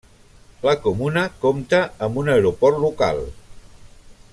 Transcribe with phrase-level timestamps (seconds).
[0.67, 3.23] La comuna compta amb un aeroport local.